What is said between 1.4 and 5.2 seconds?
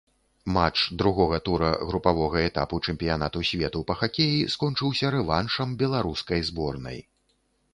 тура групавога этапу чэмпіянату свету па хакеі скончыўся